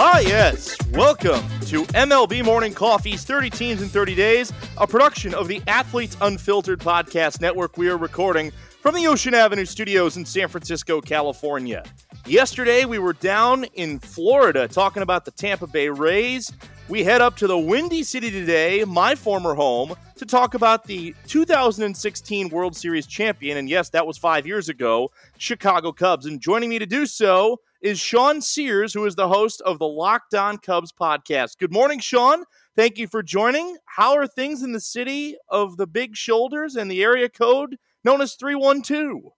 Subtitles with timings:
[0.00, 0.76] Ah, yes.
[0.92, 6.16] Welcome to MLB Morning Coffee's 30 Teams in 30 Days, a production of the Athletes
[6.20, 7.76] Unfiltered Podcast Network.
[7.76, 11.82] We are recording from the Ocean Avenue studios in San Francisco, California.
[12.26, 16.52] Yesterday, we were down in Florida talking about the Tampa Bay Rays.
[16.88, 21.12] We head up to the Windy City today, my former home, to talk about the
[21.26, 23.58] 2016 World Series champion.
[23.58, 26.24] And yes, that was five years ago, Chicago Cubs.
[26.24, 29.86] And joining me to do so is Sean Sears, who is the host of the
[29.86, 31.58] Locked On Cubs podcast.
[31.58, 32.44] Good morning, Sean.
[32.76, 33.76] Thank you for joining.
[33.84, 38.20] How are things in the city of the big shoulders and the area code known
[38.20, 39.32] as 312?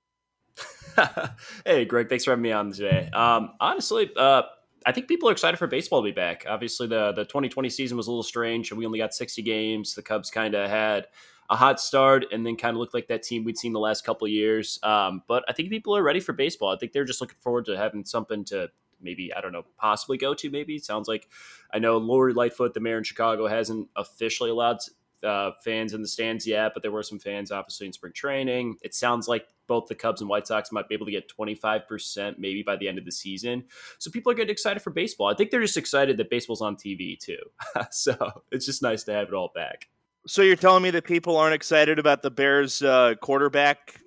[1.67, 3.11] hey, Greg, thanks for having me on today.
[3.13, 4.43] Um, honestly, uh,
[4.87, 6.45] I think people are excited for baseball to be back.
[6.49, 8.71] Obviously, the the 2020 season was a little strange.
[8.71, 9.95] And we only got 60 games.
[9.95, 11.07] The Cubs kind of had
[11.51, 14.05] a hot start and then kind of looked like that team we'd seen the last
[14.05, 14.79] couple years.
[14.85, 16.73] Um, but I think people are ready for baseball.
[16.73, 18.69] I think they're just looking forward to having something to
[19.03, 20.51] maybe I don't know possibly go to.
[20.51, 21.29] Maybe it sounds like
[21.73, 24.79] I know Lori Lightfoot, the mayor in Chicago, hasn't officially allowed
[25.25, 28.77] uh, fans in the stands yet, but there were some fans obviously in spring training.
[28.83, 32.39] It sounds like both the Cubs and White Sox might be able to get 25%
[32.39, 33.65] maybe by the end of the season.
[33.99, 35.27] So people are getting excited for baseball.
[35.27, 37.39] I think they're just excited that baseball's on TV too.
[37.91, 39.89] so it's just nice to have it all back.
[40.27, 44.01] So you're telling me that people aren't excited about the Bears uh, quarterback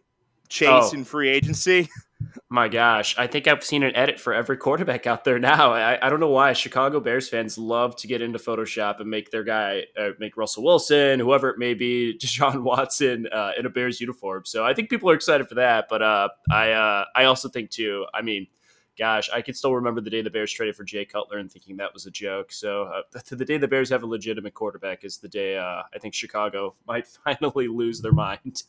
[0.47, 0.92] chase oh.
[0.94, 1.89] in free agency?
[2.50, 5.73] My gosh, I think I've seen an edit for every quarterback out there now.
[5.73, 9.31] I, I don't know why Chicago Bears fans love to get into Photoshop and make
[9.31, 13.69] their guy, uh, make Russell Wilson, whoever it may be, Deshaun Watson uh, in a
[13.69, 14.44] Bears uniform.
[14.45, 15.88] So I think people are excited for that.
[15.89, 18.06] But uh, I, uh, I also think too.
[18.14, 18.47] I mean,
[18.97, 21.77] gosh, I can still remember the day the Bears traded for Jay Cutler and thinking
[21.77, 22.52] that was a joke.
[22.52, 26.00] So uh, the day the Bears have a legitimate quarterback is the day uh, I
[26.00, 28.63] think Chicago might finally lose their mind.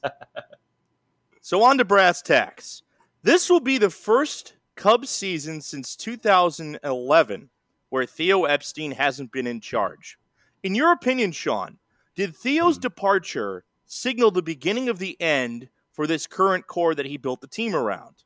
[1.40, 2.82] so on to brass tacks.
[3.22, 7.50] This will be the first Cubs season since 2011
[7.90, 10.18] where Theo Epstein hasn't been in charge.
[10.64, 11.78] In your opinion, Sean,
[12.16, 12.82] did Theo's hmm.
[12.82, 17.46] departure signal the beginning of the end for this current core that he built the
[17.46, 18.24] team around?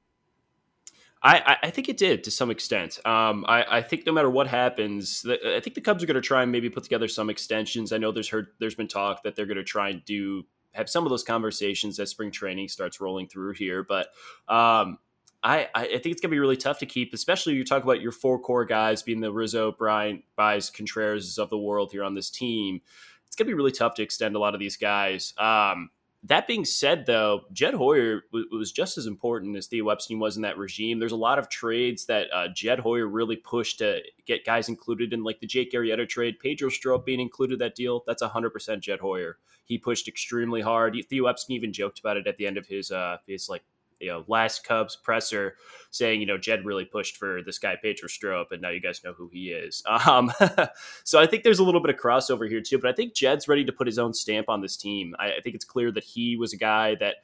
[1.23, 3.05] I, I think it did to some extent.
[3.05, 6.15] Um, I, I, think no matter what happens, the, I think the Cubs are going
[6.15, 7.93] to try and maybe put together some extensions.
[7.93, 10.89] I know there's heard there's been talk that they're going to try and do have
[10.89, 13.83] some of those conversations as spring training starts rolling through here.
[13.83, 14.09] But
[14.49, 14.99] um,
[15.43, 18.01] I, I think it's going to be really tough to keep, especially you talk about
[18.01, 22.15] your four core guys being the Rizzo, Bryant, Baez, Contreras of the world here on
[22.15, 22.81] this team.
[23.27, 25.35] It's going to be really tough to extend a lot of these guys.
[25.37, 25.91] Um,
[26.25, 30.43] that being said, though, Jed Hoyer was just as important as Theo Epstein was in
[30.43, 30.99] that regime.
[30.99, 35.13] There's a lot of trades that uh, Jed Hoyer really pushed to get guys included
[35.13, 36.41] in, like the Jake Arrieta trade.
[36.41, 39.39] Pedro Strop being included that deal, that's 100% Jed Hoyer.
[39.65, 40.97] He pushed extremely hard.
[41.09, 43.63] Theo Epstein even joked about it at the end of his uh, his like
[44.01, 45.57] you know last Cubs presser
[45.91, 49.03] saying you know Jed really pushed for this guy Pedro Strop, and now you guys
[49.05, 49.83] know who he is.
[50.09, 50.33] Um,
[51.05, 53.47] so I think there's a little bit of crossover here too, but I think Jed's
[53.47, 55.15] ready to put his own stamp on this team.
[55.19, 57.17] I, I think it's clear that he was a guy that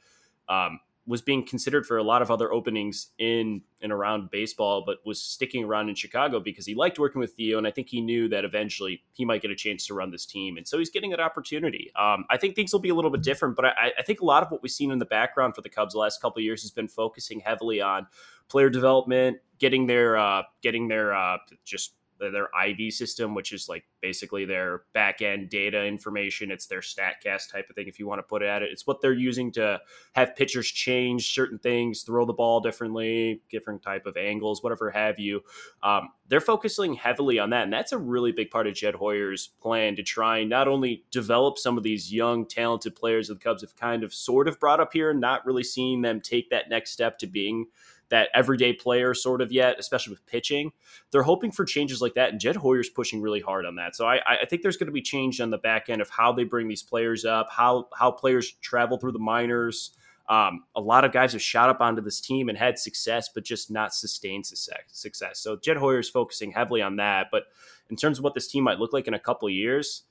[0.49, 4.97] um, was being considered for a lot of other openings in and around baseball, but
[5.05, 8.01] was sticking around in Chicago because he liked working with Theo, and I think he
[8.01, 10.89] knew that eventually he might get a chance to run this team, and so he's
[10.89, 11.91] getting that opportunity.
[11.95, 14.25] Um, I think things will be a little bit different, but I, I, think a
[14.25, 16.63] lot of what we've seen in the background for the Cubs the last couple years
[16.63, 18.07] has been focusing heavily on
[18.49, 21.93] player development, getting their uh, getting their uh, just
[22.31, 26.51] their IV system, which is like basically their back end data information.
[26.51, 28.71] It's their StatCast type of thing, if you want to put it at it.
[28.71, 29.79] It's what they're using to
[30.13, 35.19] have pitchers change certain things, throw the ball differently, different type of angles, whatever have
[35.19, 35.41] you.
[35.83, 39.49] Um, they're focusing heavily on that, and that's a really big part of Jed Hoyer's
[39.61, 43.43] plan to try and not only develop some of these young, talented players that the
[43.43, 46.49] Cubs have kind of sort of brought up here, and not really seeing them take
[46.49, 47.67] that next step to being
[48.09, 50.71] that everyday player sort of yet, especially with pitching.
[51.11, 53.95] They're hoping for changes like that, and Jed Hoyer's pushing really hard on that.
[53.95, 56.31] So I, I think there's going to be change on the back end of how
[56.31, 59.91] they bring these players up, how how players travel through the minors.
[60.27, 63.43] Um, a lot of guys have shot up onto this team and had success, but
[63.43, 65.39] just not sustained success.
[65.39, 67.27] So Jed Hoyer is focusing heavily on that.
[67.31, 67.43] But
[67.89, 70.03] in terms of what this team might look like in a couple years,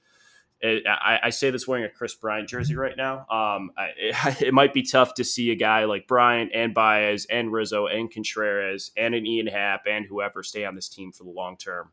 [0.64, 3.26] it, I, I, say this wearing a Kris Bryant jersey right now.
[3.28, 7.26] Um, I, it, it, might be tough to see a guy like Bryant and Baez
[7.26, 11.24] and Rizzo and Contreras and an Ian Happ and whoever stay on this team for
[11.24, 11.90] the long term.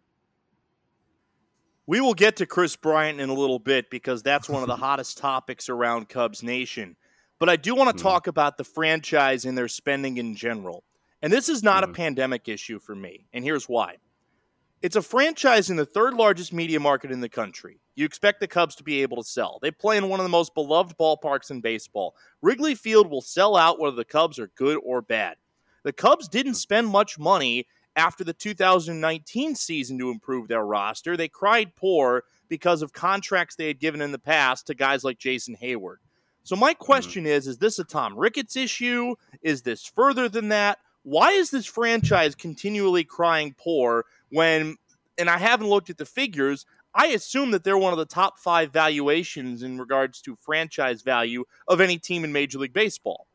[1.86, 4.76] We will get to Kris Bryant in a little bit because that's one of the
[4.78, 6.96] hottest topics around Cubs Nation.
[7.40, 8.08] But I do want to mm.
[8.08, 10.86] talk about the franchise and their spending in general.
[11.22, 11.88] And this is not mm.
[11.88, 11.94] a hmm.
[11.94, 13.26] pandemic issue for me.
[13.34, 13.98] And here's why.
[14.82, 17.81] It's a franchise in the third largest media market in the country.
[17.96, 19.60] You expect the Cubs to be able to sell.
[19.62, 22.16] They play in one of the most beloved ballparks in baseball.
[22.42, 25.36] Wrigley Field will sell out whether the Cubs are good or bad.
[25.84, 31.18] The Cubs didn't spend much money after the 2019 season to improve their roster.
[31.18, 35.18] They cried poor because of contracts they had given in the past to guys like
[35.18, 35.98] Jason Heyward.
[36.44, 36.84] So my mm-hmm.
[36.84, 37.34] question mm-hmm.
[37.34, 39.16] is is this a Tom Ricketts issue?
[39.42, 40.80] Is this further than that?
[41.04, 44.78] Why is this franchise continually crying poor when
[45.18, 48.40] and I haven't looked at the figures, I assume that they're one of the top
[48.40, 53.28] 5 valuations in regards to franchise value of any team in Major League Baseball.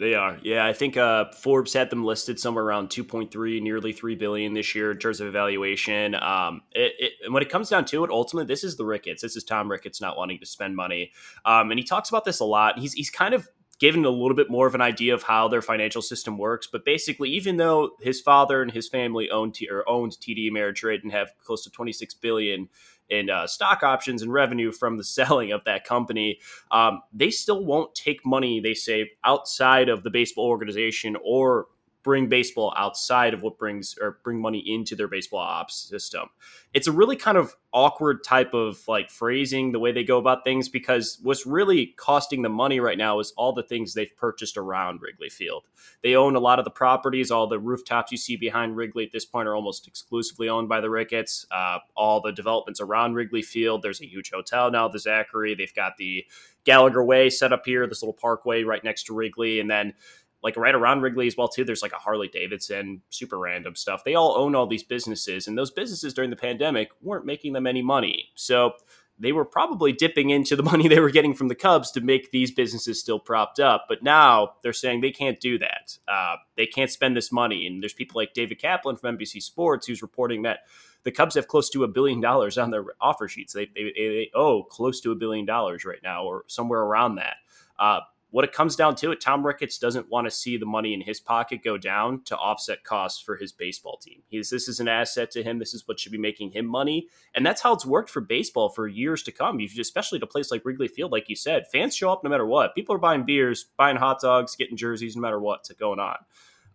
[0.00, 0.38] They are.
[0.42, 4.74] Yeah, I think uh, Forbes had them listed somewhere around 2.3, nearly 3 billion this
[4.74, 6.14] year in terms of evaluation.
[6.14, 9.20] Um, it, it, when it comes down to it, ultimately, this is the Ricketts.
[9.20, 11.12] This is Tom Ricketts not wanting to spend money.
[11.44, 12.78] Um, and he talks about this a lot.
[12.78, 13.46] He's, he's kind of
[13.80, 16.68] given a little bit more of an idea of how their financial system works.
[16.70, 21.02] But basically, even though his father and his family owned T- or owned TD Ameritrade
[21.02, 22.68] and have close to 26 billion
[23.08, 26.38] in uh, stock options and revenue from the selling of that company,
[26.70, 31.66] um, they still won't take money they save outside of the baseball organization or
[32.02, 36.28] bring baseball outside of what brings or bring money into their baseball ops system.
[36.72, 40.42] It's a really kind of awkward type of like phrasing the way they go about
[40.44, 44.56] things because what's really costing them money right now is all the things they've purchased
[44.56, 45.64] around Wrigley Field.
[46.02, 49.12] They own a lot of the properties, all the rooftops you see behind Wrigley at
[49.12, 51.46] this point are almost exclusively owned by the Ricketts.
[51.50, 53.82] Uh, all the developments around Wrigley Field.
[53.82, 55.54] There's a huge hotel now, the Zachary.
[55.54, 56.24] They've got the
[56.64, 59.94] Gallagher Way set up here, this little parkway right next to Wrigley, and then
[60.42, 61.64] like right around Wrigley as well too.
[61.64, 64.04] There's like a Harley Davidson, super random stuff.
[64.04, 67.66] They all own all these businesses, and those businesses during the pandemic weren't making them
[67.66, 68.30] any money.
[68.34, 68.72] So
[69.20, 72.30] they were probably dipping into the money they were getting from the Cubs to make
[72.30, 73.84] these businesses still propped up.
[73.88, 75.98] But now they're saying they can't do that.
[76.08, 77.66] Uh, they can't spend this money.
[77.66, 80.60] And there's people like David Kaplan from NBC Sports who's reporting that
[81.02, 83.52] the Cubs have close to a billion dollars on their offer sheets.
[83.52, 87.36] They, they, they owe close to a billion dollars right now, or somewhere around that.
[87.78, 90.94] Uh, what it comes down to it, Tom Ricketts doesn't want to see the money
[90.94, 94.22] in his pocket go down to offset costs for his baseball team.
[94.28, 95.58] He's this is an asset to him.
[95.58, 98.68] This is what should be making him money, and that's how it's worked for baseball
[98.68, 99.60] for years to come.
[99.60, 102.30] You've especially to a place like Wrigley Field, like you said, fans show up no
[102.30, 102.74] matter what.
[102.74, 106.16] People are buying beers, buying hot dogs, getting jerseys, no matter what's going on.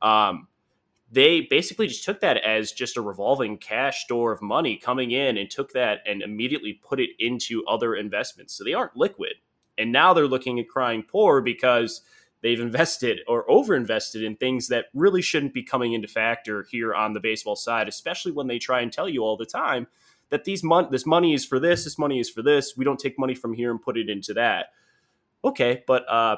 [0.02, 0.48] Um,
[1.12, 5.38] they basically just took that as just a revolving cash store of money coming in
[5.38, 8.54] and took that and immediately put it into other investments.
[8.54, 9.36] So they aren't liquid.
[9.77, 12.01] And now they're looking at crying poor because
[12.42, 17.13] they've invested or overinvested in things that really shouldn't be coming into factor here on
[17.13, 19.88] the baseball side, especially when they try and tell you all the time
[20.30, 22.75] that these mon- this money is for this, this money is for this.
[22.77, 24.68] We don't take money from here and put it into that.
[25.44, 26.38] Okay, but uh,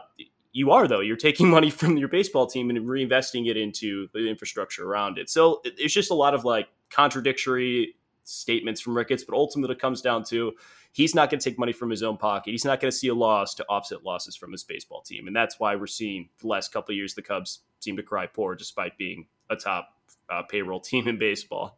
[0.51, 1.00] you are though.
[1.00, 5.30] You're taking money from your baseball team and reinvesting it into the infrastructure around it.
[5.30, 10.01] So it's just a lot of like contradictory statements from Ricketts, but ultimately it comes
[10.01, 10.54] down to
[10.98, 12.50] he's not going to take money from his own pocket.
[12.50, 15.28] He's not going to see a loss to offset losses from his baseball team.
[15.28, 18.26] And that's why we're seeing the last couple of years the Cubs seem to cry
[18.26, 19.90] poor despite being a top
[20.28, 21.78] uh, payroll team in baseball.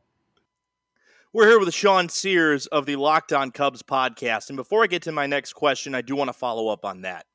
[1.34, 4.50] We're here with Sean Sears of the Locked On Cubs podcast.
[4.50, 7.02] And before I get to my next question, I do want to follow up on
[7.02, 7.26] that.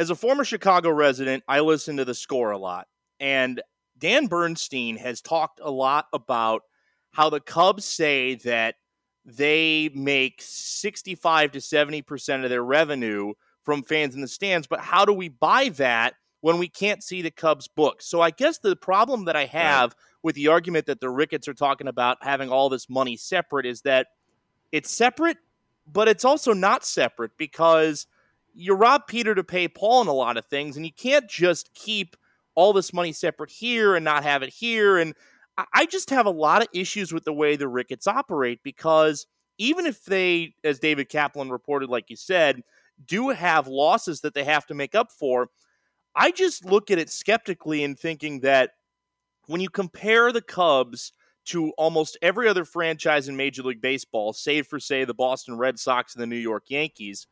[0.00, 2.88] As a former Chicago resident, I listen to the score a lot.
[3.20, 3.62] And
[3.96, 6.62] Dan Bernstein has talked a lot about
[7.12, 8.74] how the Cubs say that
[9.24, 13.32] they make 65 to 70% of their revenue
[13.62, 14.66] from fans in the stands.
[14.66, 18.06] But how do we buy that when we can't see the Cubs books?
[18.06, 19.98] So I guess the problem that I have right.
[20.22, 23.80] with the argument that the Ricketts are talking about having all this money separate is
[23.82, 24.08] that
[24.72, 25.38] it's separate,
[25.90, 28.06] but it's also not separate because
[28.54, 31.72] you rob Peter to pay Paul in a lot of things, and you can't just
[31.74, 32.16] keep
[32.54, 34.98] all this money separate here and not have it here.
[34.98, 35.14] And
[35.56, 39.26] I just have a lot of issues with the way the Ricketts operate because
[39.58, 42.62] even if they, as David Kaplan reported, like you said,
[43.06, 45.50] do have losses that they have to make up for,
[46.16, 48.72] I just look at it skeptically and thinking that
[49.46, 51.12] when you compare the Cubs
[51.46, 55.78] to almost every other franchise in Major League Baseball, save for, say, the Boston Red
[55.78, 57.26] Sox and the New York Yankees,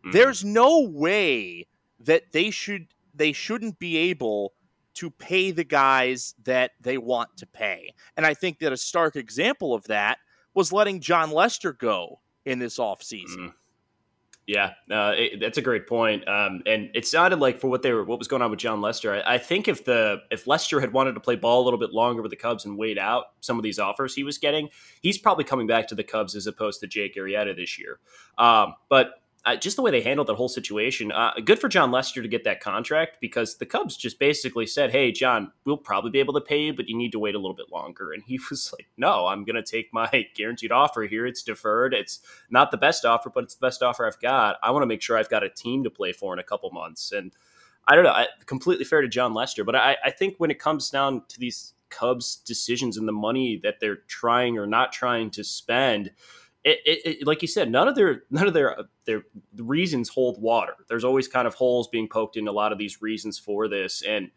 [0.00, 0.12] mm-hmm.
[0.12, 1.66] there's no way
[2.00, 4.52] that they should they shouldn't be able
[4.98, 7.94] to pay the guys that they want to pay.
[8.16, 10.18] And I think that a stark example of that
[10.54, 13.38] was letting Jon Lester go in this offseason.
[13.38, 13.52] Mm.
[14.48, 16.26] Yeah, uh, it, that's a great point.
[16.26, 18.80] Um, and it sounded like for what they were, what was going on with Jon
[18.80, 19.14] Lester.
[19.14, 21.92] I, I, think if the if Lester had wanted to play ball a little bit
[21.92, 24.70] longer with the Cubs and wait out some of these offers he was getting,
[25.02, 28.00] he's probably coming back to the Cubs as opposed to Jake Arrieta this year.
[28.38, 31.12] Um, but uh, just the way they handled that whole situation.
[31.12, 34.90] Uh, good for Jon Lester to get that contract because the Cubs just basically said,
[34.90, 37.38] "Hey, John, we'll probably be able to pay you, but you need to wait a
[37.38, 41.02] little bit longer." And he was like, "No, I'm going to take my guaranteed offer
[41.02, 41.26] here.
[41.26, 41.94] It's deferred.
[41.94, 44.56] It's not the best offer, but it's the best offer I've got.
[44.62, 46.70] I want to make sure I've got a team to play for in a couple
[46.70, 47.32] months." And
[47.86, 50.58] I don't know, I, completely fair to Jon Lester, but I, I think when it
[50.58, 55.30] comes down to these Cubs' decisions and the money that they're trying or not trying
[55.30, 56.12] to spend.
[56.64, 59.22] It, it, it, like you said, none of their none of their uh, their
[59.56, 60.74] reasons hold water.
[60.88, 64.02] There's always kind of holes being poked in a lot of these reasons for this,
[64.02, 64.30] and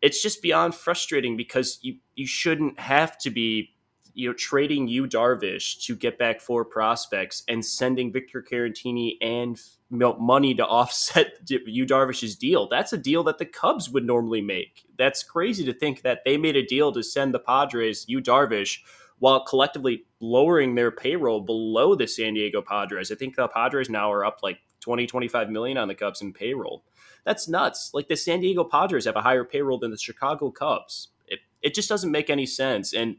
[0.00, 3.70] it's just beyond frustrating because you you shouldn't have to be
[4.14, 9.58] you know trading Yu Darvish to get back four prospects and sending Victor Caratini and
[9.90, 12.68] money to offset Yu Darvish's deal.
[12.68, 14.86] That's a deal that the Cubs would normally make.
[14.96, 18.78] That's crazy to think that they made a deal to send the Padres Yu Darvish
[19.18, 23.10] while collectively lowering their payroll below the San Diego Padres.
[23.10, 26.32] I think the Padres now are up like 20, 25 million on the Cubs in
[26.32, 26.84] payroll.
[27.24, 27.90] That's nuts.
[27.92, 31.08] Like the San Diego Padres have a higher payroll than the Chicago Cubs.
[31.26, 32.94] It, it just doesn't make any sense.
[32.94, 33.16] And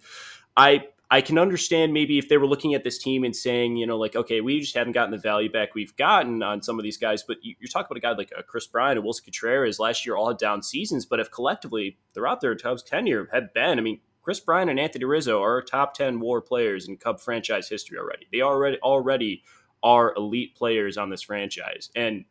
[0.57, 3.85] I I can understand maybe if they were looking at this team and saying, you
[3.85, 6.83] know, like, okay, we just haven't gotten the value back we've gotten on some of
[6.83, 7.21] these guys.
[7.21, 10.07] But you, are talking about a guy like uh, Kris Bryant and Willson Contreras last
[10.07, 11.05] year all had down seasons.
[11.05, 15.05] But if collectively throughout their Cubs tenure have been, I mean, Kris Bryant and Anthony
[15.05, 18.27] Rizzo are top 10 WAR players in Cub franchise history already.
[18.31, 19.43] They already already
[19.83, 21.91] are elite players on this franchise.
[21.95, 22.25] And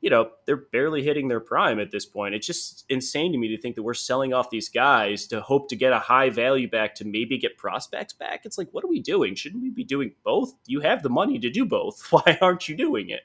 [0.00, 2.34] you know, they're barely hitting their prime at this point.
[2.34, 5.70] It's just insane to me to think that we're selling off these guys to hope
[5.70, 8.42] to get a high value back to maybe get prospects back.
[8.44, 9.34] It's like, what are we doing?
[9.34, 10.52] Shouldn't we be doing both?
[10.66, 12.06] You have the money to do both.
[12.10, 13.22] Why aren't you doing it?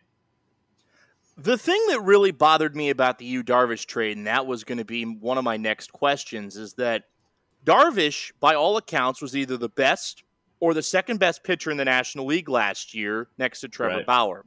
[1.37, 4.77] The thing that really bothered me about the Yu Darvish trade, and that was going
[4.77, 7.03] to be one of my next questions, is that
[7.69, 10.23] Darvish, by all accounts, was either the best
[10.59, 14.05] or the second best pitcher in the National League last year next to Trevor right.
[14.05, 14.43] Bauer.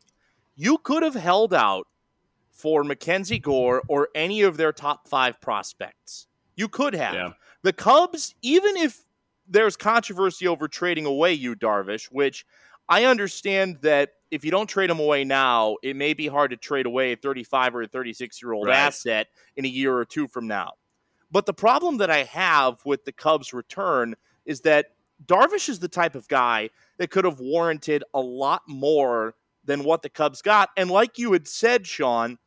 [0.57, 1.87] You could have held out
[2.50, 6.26] for Mackenzie Gore or any of their top five prospects.
[6.57, 7.14] You could have.
[7.14, 7.31] Yeah.
[7.62, 9.05] The Cubs, even if
[9.49, 12.45] there's controversy over trading away Yu Darvish, which
[12.88, 16.57] I understand that if you don't trade him away now, it may be hard to
[16.57, 18.76] trade away a 35 or a 36 year old right.
[18.76, 20.73] asset in a year or two from now.
[21.33, 24.89] But the problem that I have with the Cubs' return is that
[25.25, 29.35] Darvish is the type of guy that could have warranted a lot more
[29.65, 30.69] than what the Cubs got.
[30.77, 32.39] And like you had said, Sean,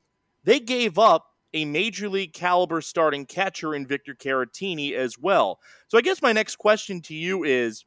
[0.44, 5.60] they gave up a major league caliber starting catcher in Victor Caratini as well.
[5.88, 7.86] So I guess my next question to you is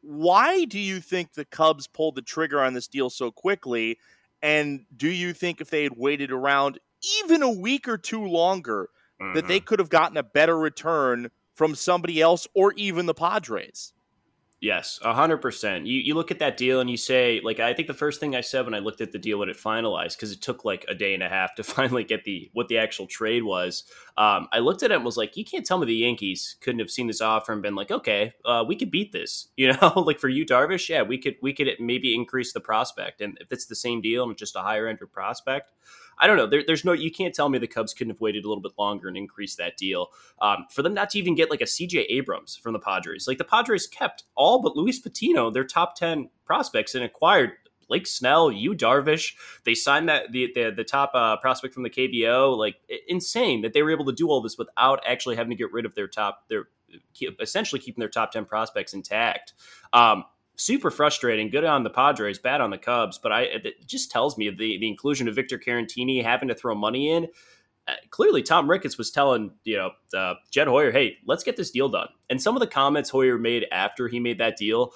[0.00, 3.98] why do you think the Cubs pulled the trigger on this deal so quickly?
[4.40, 6.78] And do you think if they had waited around
[7.20, 8.88] even a week or two longer,
[9.20, 9.34] mm-hmm.
[9.34, 9.66] that they mm-hmm.
[9.66, 13.92] could have gotten a better return from somebody else or even the Padres?
[14.60, 15.86] Yes, hundred percent.
[15.86, 18.34] You you look at that deal and you say, like, I think the first thing
[18.34, 20.84] I said when I looked at the deal when it finalized, because it took like
[20.88, 23.84] a day and a half to finally get the what the actual trade was.
[24.16, 26.80] Um, I looked at it and was like, you can't tell me the Yankees couldn't
[26.80, 29.48] have seen this offer and been like, okay, uh, we could beat this.
[29.58, 33.20] You know, like for Yu Darvish, yeah, we could we could maybe increase the prospect,
[33.20, 35.72] and if it's the same deal and just a higher end prospect,
[36.20, 36.46] I don't know.
[36.46, 38.72] There, there's no, you can't tell me the Cubs couldn't have waited a little bit
[38.78, 40.08] longer and increased that deal.
[40.40, 43.38] Um, for them not to even get like a CJ Abrams from the Padres, like
[43.38, 47.52] the Padres kept all but Luis Patino, their top 10 prospects, and acquired
[47.88, 49.34] Blake Snell, Yu Darvish.
[49.64, 52.56] They signed that the the, the top uh, prospect from the KBO.
[52.56, 52.76] Like
[53.08, 55.86] insane that they were able to do all this without actually having to get rid
[55.86, 56.68] of their top their
[57.40, 59.54] essentially keeping their top ten prospects intact.
[59.92, 60.24] Um,
[60.58, 61.48] super frustrating.
[61.48, 63.18] Good on the Padres, bad on the Cubs.
[63.18, 66.74] But I it just tells me the the inclusion of Victor Caratini having to throw
[66.74, 67.28] money in.
[67.86, 71.70] Uh, clearly, Tom Ricketts was telling you know uh, Jed Hoyer, "Hey, let's get this
[71.70, 74.92] deal done." And some of the comments Hoyer made after he made that deal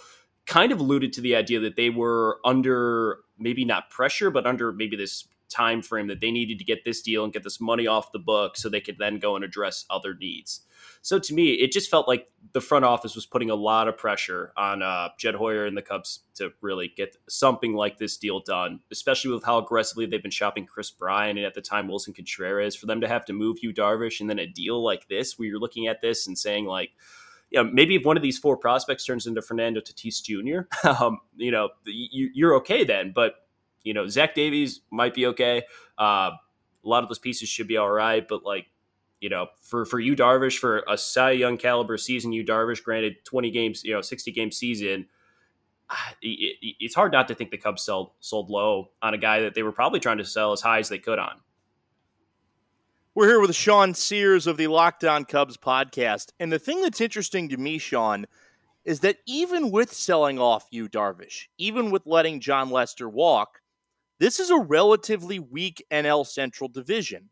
[0.46, 4.72] kind of alluded to the idea that they were under maybe not pressure, but under
[4.72, 7.86] maybe this time frame that they needed to get this deal and get this money
[7.86, 10.62] off the book so they could then go and address other needs.
[11.02, 13.96] So to me, it just felt like the front office was putting a lot of
[13.96, 18.40] pressure on uh, Jed Hoyer and the Cubs to really get something like this deal
[18.40, 22.14] done, especially with how aggressively they've been shopping Kris Bryant and at the time Willson
[22.14, 22.76] Contreras.
[22.76, 25.48] For them to have to move Yu Darvish and then a deal like this, where
[25.48, 26.90] you're looking at this and saying like,
[27.50, 31.18] you know, maybe if one of these four prospects turns into Fernando Tatis Jr., um,
[31.36, 33.12] you know, you, are okay then.
[33.14, 33.34] But
[33.84, 35.62] you know, Zach Davies might be okay.
[35.98, 36.30] Uh,
[36.84, 38.66] a lot of those pieces should be all right, but like,
[39.20, 43.24] you know, for for Yu Darvish for a Cy Young caliber season, Yu Darvish granted
[43.24, 45.06] twenty games, you know, sixty game season.
[46.22, 49.40] It, it, it's hard not to think the Cubs sold sold low on a guy
[49.42, 51.40] that they were probably trying to sell as high as they could on.
[53.14, 57.00] We're here with Sean Sears of the Locked On Cubs podcast, and the thing that's
[57.00, 58.26] interesting to me, Sean,
[58.84, 63.60] is that even with selling off Yu Darvish, even with letting Jon Lester walk,
[64.22, 67.28] this is a relatively weak NL Central division.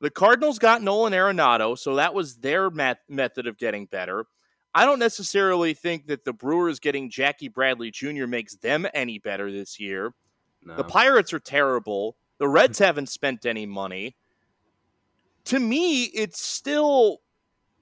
[0.00, 4.26] The Cardinals got Nolan Arenado, so that was their met- method of getting better.
[4.74, 8.26] I don't necessarily think that the Brewers getting Jackie Bradley Jr.
[8.26, 10.12] makes them any better this year.
[10.64, 10.74] No.
[10.74, 12.16] The Pirates are terrible.
[12.38, 14.16] The Reds haven't spent any money.
[15.44, 17.18] To me, it's still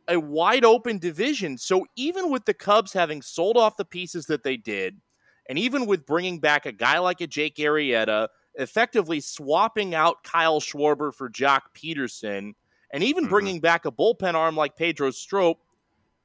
[0.08, 1.56] a wide open division.
[1.56, 5.00] So even with the Cubs having sold off the pieces that they did,
[5.48, 10.60] and even with bringing back a guy like a Jake Arrieta, effectively swapping out Kyle
[10.60, 12.54] Schwarber for Joc Pederson,
[12.92, 13.30] and even mm-hmm.
[13.30, 15.58] bringing back a bullpen arm like Pedro Strop,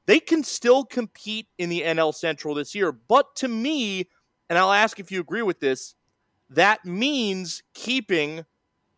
[0.05, 2.91] they can still compete in the NL Central this year.
[2.91, 4.07] But to me,
[4.49, 5.95] and I'll ask if you agree with this,
[6.49, 8.45] that means keeping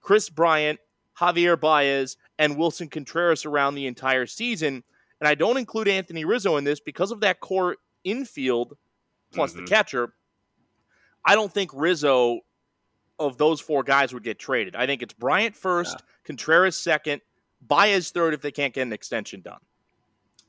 [0.02, 0.80] Kris Bryant,
[1.20, 4.84] Javier Baez, and Willson Contreras around the entire season.
[5.20, 8.76] And I don't include Anthony Rizzo in this because of that core infield
[9.34, 9.66] plus mm-hmm.
[9.66, 10.14] the catcher.
[11.26, 12.40] I don't think Rizzo
[13.20, 14.76] of those four guys would get traded.
[14.76, 16.06] I think it's Bryant first, yeah.
[16.26, 17.22] Contreras second,
[17.62, 19.60] Baez third if they can't get an extension done.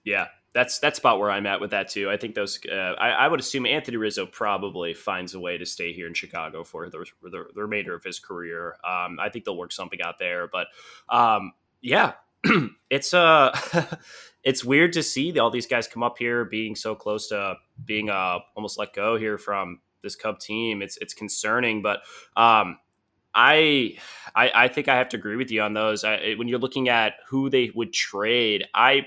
[0.04, 2.10] Yeah, that's that's about where I'm at with that too.
[2.10, 2.58] I think those.
[2.70, 6.14] Uh, I, I, would assume Anthony Rizzo probably finds a way to stay here in
[6.14, 8.76] Chicago for the, the, the remainder of his career.
[8.84, 10.48] Um, I think they'll work something out there.
[10.48, 10.68] But
[11.08, 12.12] um, yeah,
[12.90, 13.56] it's uh,
[14.44, 18.10] it's weird to see all these guys come up here being so close to being
[18.10, 20.82] uh almost let go here from this Cub team.
[20.82, 22.00] It's it's concerning, but
[22.36, 22.78] um,
[23.34, 23.98] I,
[24.36, 26.04] I, I think I have to agree with you on those.
[26.04, 29.06] I, when you're looking at who they would trade, I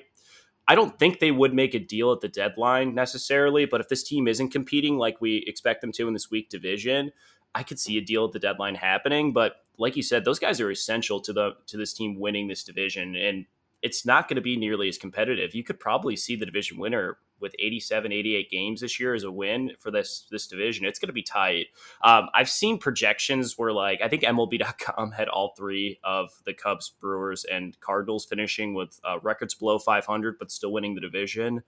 [0.67, 4.03] I don't think they would make a deal at the deadline necessarily, but if this
[4.03, 7.11] team isn't competing like we expect them to in this weak division,
[7.55, 9.31] I could see a deal at the deadline happening.
[9.31, 12.65] But like you said, those guys are essential to the to this team winning this
[12.65, 13.45] division, and
[13.81, 15.53] it's not going to be nearly as competitive.
[15.53, 19.31] You could probably see the division winner with 87, 88 games this year as a
[19.31, 20.85] win for this this division.
[20.85, 21.67] It's going to be tight.
[22.03, 26.89] Um, I've seen projections where like I think MLB.com had all three of the Cubs,
[26.99, 31.61] Brewers, and Cardinals finishing with uh, records below 500, but still winning the division.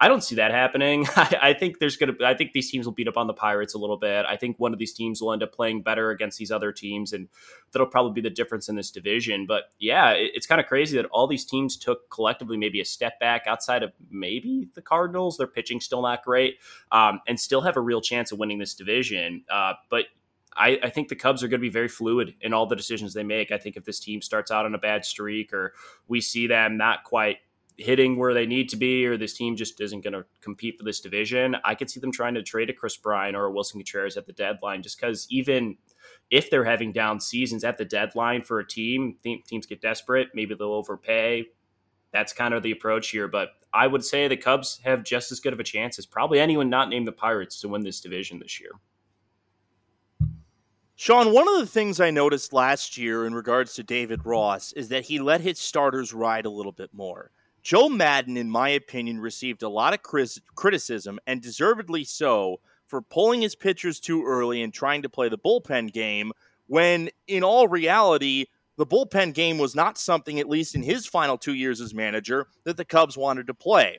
[0.00, 1.06] I don't see that happening.
[1.16, 2.14] I, I, think there's gonna.
[2.24, 4.24] I think these teams will beat up on the Pirates a little bit.
[4.26, 7.12] I think one of these teams will end up playing better against these other teams,
[7.12, 7.28] and
[7.72, 9.46] that'll probably be the difference in this division.
[9.46, 12.84] But yeah, it, it's kind of crazy that all these teams took collectively maybe a
[12.84, 15.36] step back outside of maybe the Cardinals.
[15.36, 16.58] Their pitching still not great,
[16.92, 19.44] um, and still have a real chance of winning this division.
[19.50, 20.04] Uh, but
[20.56, 23.14] I, I, think the Cubs are going to be very fluid in all the decisions
[23.14, 23.52] they make.
[23.52, 25.74] I think if this team starts out on a bad streak or
[26.08, 27.38] we see them not quite
[27.78, 30.84] hitting where they need to be, or this team just isn't going to compete for
[30.84, 33.74] this division, I could see them trying to trade a Kris Bryant or a Willson
[33.74, 35.76] Contreras at the deadline, just because even
[36.30, 40.54] if they're having down seasons at the deadline for a team, teams get desperate, maybe
[40.54, 41.46] they'll overpay.
[42.12, 43.28] That's kind of the approach here.
[43.28, 46.40] But I would say the Cubs have just as good of a chance as probably
[46.40, 48.70] anyone not named the Pirates to win this division this year.
[50.96, 54.88] Sean, one of the things I noticed last year in regards to David Ross is
[54.88, 57.30] that he let his starters ride a little bit more.
[57.62, 63.42] Joe Maddon, in my opinion, received a lot of criticism, and deservedly so, for pulling
[63.42, 66.32] his pitchers too early and trying to play the bullpen game,
[66.66, 71.36] when in all reality, the bullpen game was not something, at least in his final
[71.36, 73.98] two years as manager, that the Cubs wanted to play.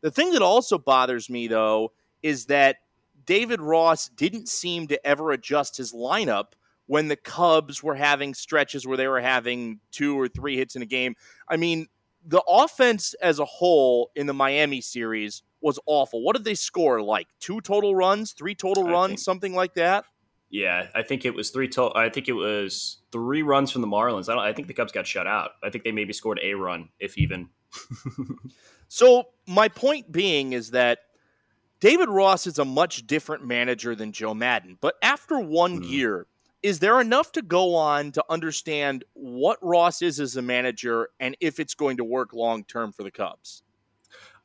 [0.00, 2.76] The thing that also bothers me, though, is that
[3.26, 6.52] David Ross didn't seem to ever adjust his lineup
[6.86, 10.82] when the Cubs were having stretches where they were having two or three hits in
[10.82, 11.14] a game.
[11.48, 11.86] I mean,
[12.26, 16.22] the offense as a whole in the Miami series was awful.
[16.22, 17.00] What did they score?
[17.02, 20.04] Like two total runs, three total runs, think, something like that.
[20.50, 21.96] Yeah, I think it was three total.
[21.96, 24.28] I think it was three runs from the Marlins.
[24.28, 25.52] I, I think the Cubs got shut out.
[25.62, 27.48] I think they maybe scored a run, if even.
[28.88, 30.98] so my point being is that
[31.80, 34.76] David Ross is a much different manager than Joe Maddon.
[34.80, 35.90] But after one mm.
[35.90, 36.26] year,
[36.62, 41.36] is there enough to go on to understand what Ross is as a manager and
[41.40, 43.62] if it's going to work long term for the Cubs?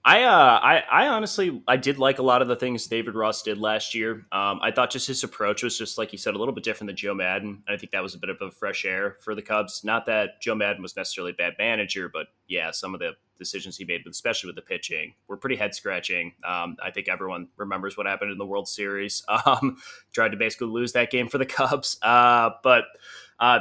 [0.06, 3.42] I, uh, I, I honestly, I did like a lot of the things David Ross
[3.42, 4.26] did last year.
[4.32, 6.88] Um, I thought just his approach was just like you said, a little bit different
[6.88, 7.62] than Joe Maddon.
[7.68, 9.84] I think that was a bit of a fresh air for the Cubs.
[9.84, 13.76] Not that Joe Maddon was necessarily a bad manager, but yeah, some of the decisions
[13.76, 16.34] he made, especially with the pitching, were pretty head scratching.
[16.48, 19.24] Um, I think everyone remembers what happened in the World Series.
[19.46, 19.78] Um,
[20.14, 22.86] tried to basically lose that game for the Cubs, uh, but
[23.40, 23.60] uh,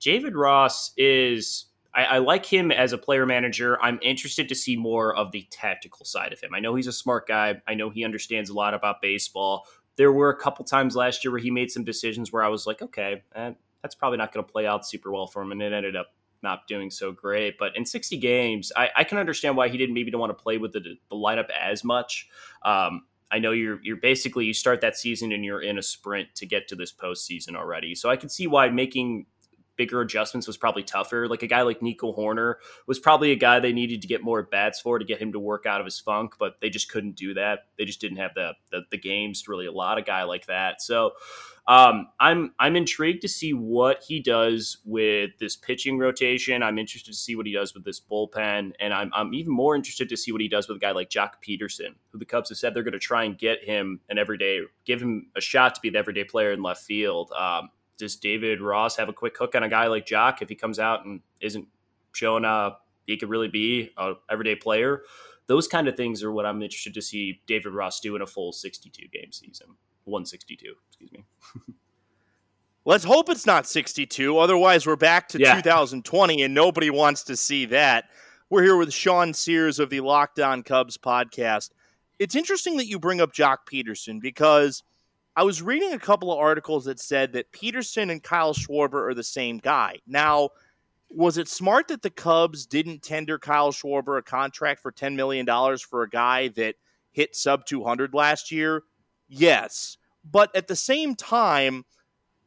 [0.00, 1.66] David Ross is
[1.98, 3.76] I, I, like him as a player manager.
[3.82, 6.54] I'm interested to see more of the tactical side of him.
[6.54, 7.60] I know he's a smart guy.
[7.66, 9.66] I know he understands a lot about baseball.
[9.96, 12.68] There were a couple times last year where he made some decisions where I was
[12.68, 15.60] like, okay, eh, that's probably not going to play out super well for him, and
[15.60, 17.58] it ended up not doing so great.
[17.58, 20.40] But in 60 games, I, I can understand why he didn't maybe don't want to
[20.40, 22.28] play with the, the lineup as much.
[22.64, 26.28] Um, I know you're you're basically you start that season and you're in a sprint
[26.36, 27.96] to get to this postseason already.
[27.96, 29.26] So I can see why making
[29.78, 31.26] bigger adjustments was probably tougher.
[31.26, 34.42] Like a guy like Nico Hoerner was probably a guy they needed to get more
[34.42, 37.16] bats for to get him to work out of his funk, but they just couldn't
[37.16, 37.60] do that.
[37.78, 40.82] They just didn't have the the, the games to really a guy like that.
[40.82, 41.12] So
[41.68, 46.62] um, I'm I'm intrigued to see what he does with this pitching rotation.
[46.62, 49.76] I'm interested to see what he does with this bullpen, and I'm I'm even more
[49.76, 52.48] interested to see what he does with a guy like Joc Pederson, who the Cubs
[52.48, 55.74] have said they're going to try and get him an everyday, give him a shot
[55.74, 57.30] to be the everyday player in left field.
[57.32, 60.54] Um, does David Ross have a quick hook on a guy like Joc if he
[60.54, 61.66] comes out and isn't
[62.12, 62.86] showing up?
[63.06, 65.02] He could really be a everyday player.
[65.46, 68.26] Those kind of things are what I'm interested to see David Ross do in a
[68.26, 69.68] full 62 game season.
[70.04, 71.24] 162, excuse me.
[72.84, 74.38] Let's hope it's not 62.
[74.38, 75.56] Otherwise, we're back to yeah.
[75.56, 78.06] 2020 and nobody wants to see that.
[78.50, 81.70] We're here with Sean Sears of the Locked On Cubs podcast.
[82.18, 84.82] It's interesting that you bring up Joc Pederson because
[85.38, 89.14] I was reading a couple of articles that said that Pederson and Kyle Schwarber are
[89.14, 90.00] the same guy.
[90.04, 90.50] Now,
[91.10, 95.46] was it smart that the Cubs didn't tender Kyle Schwarber a contract for $10 million
[95.78, 96.74] for a guy that
[97.12, 98.82] hit sub 200 last year?
[99.28, 99.96] Yes.
[100.28, 101.84] But at the same time,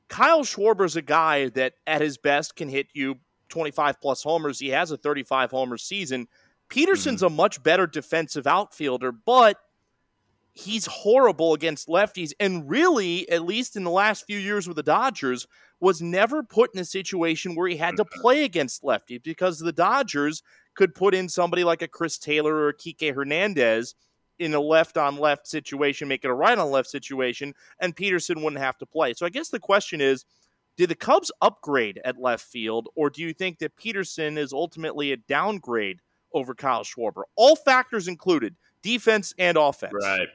[0.09, 3.15] Kyle Schwarber's a guy that at his best can hit you
[3.47, 4.59] 25 plus homers.
[4.59, 6.27] He has a 35 homer season.
[6.67, 7.27] Pederson's mm-hmm.
[7.27, 9.55] a much better defensive outfielder, but
[10.53, 12.31] he's horrible against lefties.
[12.39, 15.47] And really, at least in the last few years with the Dodgers,
[15.79, 18.21] was never put in a situation where he had to mm-hmm.
[18.21, 20.43] play against lefties because the Dodgers
[20.75, 23.95] could put in somebody like a Chris Taylor or a Kike Hernandez
[24.39, 28.43] in a left on left situation, make it a right on left situation, and Pederson
[28.43, 29.13] wouldn't have to play.
[29.13, 30.25] So I guess the question is
[30.77, 35.11] did the Cubs upgrade at left field, or do you think that Pederson is ultimately
[35.11, 35.99] a downgrade
[36.33, 37.23] over Kyle Schwarber?
[37.35, 39.93] All factors included, defense and offense.
[40.01, 40.27] Right.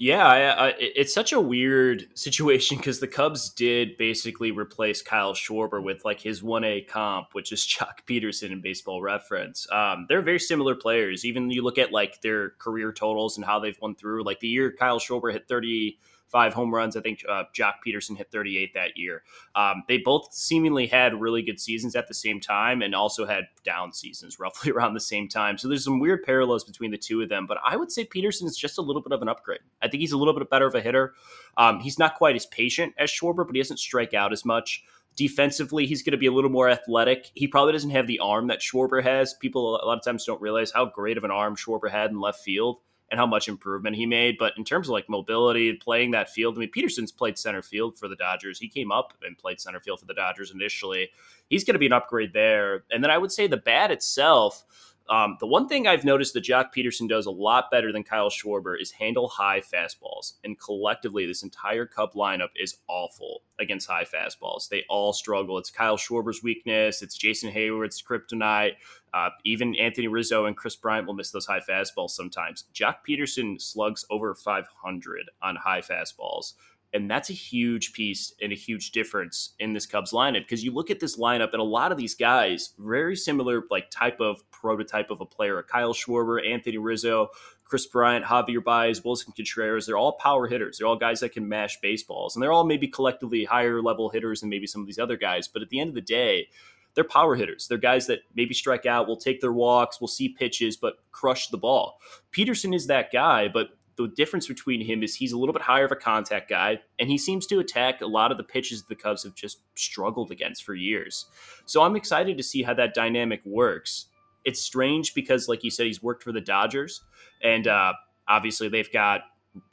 [0.00, 5.34] Yeah, I, I, it's such a weird situation because the Cubs did basically replace Kyle
[5.34, 9.70] Schwarber with like his 1A comp, which is Joc Pederson in baseball reference.
[9.70, 11.26] Um, they're very similar players.
[11.26, 14.24] Even you look at like their career totals and how they've won through.
[14.24, 15.98] Like the year Kyle Schwarber hit 30
[16.30, 16.96] five home runs.
[16.96, 19.22] I think uh, Joc Pederson hit 38 that year.
[19.54, 23.44] Um, they both seemingly had really good seasons at the same time and also had
[23.64, 25.58] down seasons roughly around the same time.
[25.58, 27.46] So there's some weird parallels between the two of them.
[27.46, 29.60] But I would say Pederson is just a little bit of an upgrade.
[29.82, 31.14] I think he's a little bit better of a hitter.
[31.56, 34.84] Um, he's not quite as patient as Schwarber, but he doesn't strike out as much.
[35.16, 37.30] Defensively, he's going to be a little more athletic.
[37.34, 39.34] He probably doesn't have the arm that Schwarber has.
[39.34, 42.20] People a lot of times don't realize how great of an arm Schwarber had in
[42.20, 42.78] left field
[43.10, 44.36] and how much improvement he made.
[44.38, 47.98] But in terms of like mobility, playing that field, I mean, Pederson's played center field
[47.98, 48.58] for the Dodgers.
[48.58, 51.10] He came up and played center field for the Dodgers initially.
[51.48, 52.84] He's going to be an upgrade there.
[52.90, 54.64] And then I would say the bat itself
[55.10, 58.30] um, the one thing I've noticed that Joc Pederson does a lot better than Kyle
[58.30, 60.34] Schwarber is handle high fastballs.
[60.44, 64.68] And collectively, this entire Cub lineup is awful against high fastballs.
[64.68, 65.58] They all struggle.
[65.58, 67.02] It's Kyle Schwarber's weakness.
[67.02, 68.74] It's Jason Heyward's kryptonite.
[69.12, 72.66] Uh, even Anthony Rizzo and Kris Bryant will miss those high fastballs sometimes.
[72.72, 76.52] Joc Pederson slugs over 500 on high fastballs.
[76.92, 80.72] And that's a huge piece and a huge difference in this Cubs lineup because you
[80.72, 84.48] look at this lineup and a lot of these guys, very similar like type of
[84.50, 85.62] prototype of a player.
[85.62, 87.28] Kyle Schwarber, Anthony Rizzo,
[87.64, 90.78] Kris Bryant, Javier Baez, Willson Contreras, they're all power hitters.
[90.78, 92.34] They're all guys that can mash baseballs.
[92.34, 95.46] And they're all maybe collectively higher level hitters than maybe some of these other guys.
[95.46, 96.48] But at the end of the day,
[96.94, 97.68] they're power hitters.
[97.68, 101.48] They're guys that maybe strike out, will take their walks, will see pitches, but crush
[101.48, 102.00] the ball.
[102.32, 103.68] Pederson is that guy, but
[104.06, 107.10] the difference between him is he's a little bit higher of a contact guy, and
[107.10, 110.64] he seems to attack a lot of the pitches the Cubs have just struggled against
[110.64, 111.26] for years.
[111.66, 114.06] So I'm excited to see how that dynamic works.
[114.44, 117.02] It's strange because, like you said, he's worked for the Dodgers,
[117.42, 117.92] and uh,
[118.28, 119.22] obviously they've got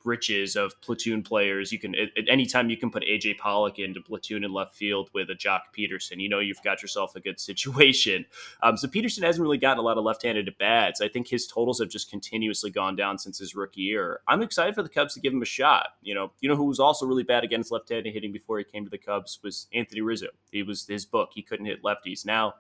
[0.04, 1.72] riches of platoon players.
[1.72, 5.10] You can at, any time you can put AJ Pollock into platoon in left field
[5.14, 6.20] with a Joc Pederson.
[6.20, 8.26] You know you've got yourself a good situation.
[8.64, 11.02] Um, so Pederson hasn't really gotten a lot of left-handed at bats.
[11.02, 14.22] I think his totals have just continuously gone down since his rookie year.
[14.28, 15.90] I'm excited for the Cubs to give him a shot.
[16.02, 18.84] You know, you know who was also really bad against left-handed hitting before he came
[18.84, 20.28] to the Cubs was Anthony Rizzo.
[20.52, 21.30] He was his book.
[21.34, 22.26] He couldn't hit lefties.
[22.26, 22.56] Now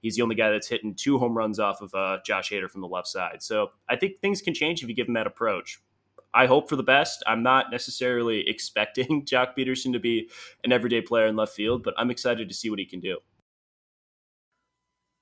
[0.00, 2.80] he's the only guy that's hitting two home runs off of uh, Josh Hader from
[2.80, 3.42] the left side.
[3.42, 5.80] So I think things can change if you give him that approach.
[6.34, 7.22] I hope for the best.
[7.26, 10.28] I'm not necessarily expecting Joc Pederson to be
[10.64, 13.18] an everyday player in left field, but I'm excited to see what he can do.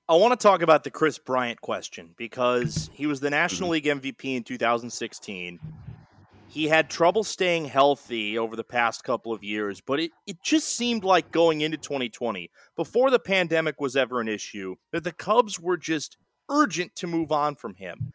[0.09, 4.01] I want to talk about the Kris Bryant question because he was the National mm-hmm.
[4.01, 5.59] League MVP in 2016.
[6.49, 10.75] He had trouble staying healthy over the past couple of years, but it, it just
[10.75, 15.61] seemed like going into 2020, before the pandemic was ever an issue, that the Cubs
[15.61, 16.17] were just
[16.49, 18.11] urgent to move on from him.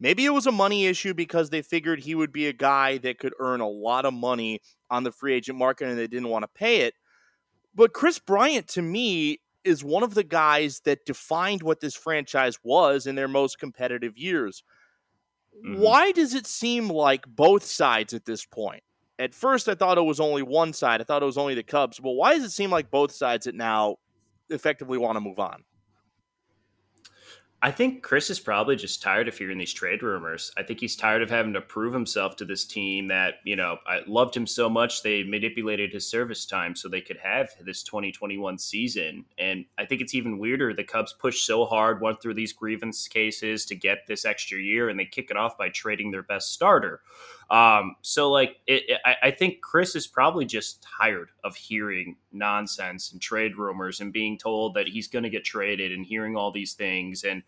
[0.00, 3.18] Maybe it was a money issue because they figured he would be a guy that
[3.18, 6.44] could earn a lot of money on the free agent market and they didn't want
[6.44, 6.94] to pay it.
[7.74, 12.58] But Kris Bryant, to me, is one of the guys that defined what this franchise
[12.62, 14.62] was in their most competitive years.
[15.64, 15.80] Mm-hmm.
[15.80, 18.82] Why does it seem like both sides at this point?
[19.18, 21.00] At first, I thought it was only one side.
[21.00, 21.98] I thought it was only the Cubs.
[21.98, 23.96] But why does it seem like both sides that now
[24.48, 25.64] effectively want to move on?
[27.60, 30.52] I think Kris is probably just tired of hearing these trade rumors.
[30.56, 33.78] I think he's tired of having to prove himself to this team that, you know,
[33.84, 37.82] I loved him so much they manipulated his service time so they could have this
[37.82, 39.24] 2021 season.
[39.38, 40.72] And I think it's even weirder.
[40.72, 44.88] The Cubs pushed so hard, went through these grievance cases to get this extra year,
[44.88, 47.00] and they kick it off by trading their best starter.
[47.50, 52.16] Um, so like it, it, I, I, think Kris is probably just tired of hearing
[52.30, 56.36] nonsense and trade rumors and being told that he's going to get traded and hearing
[56.36, 57.24] all these things.
[57.24, 57.42] And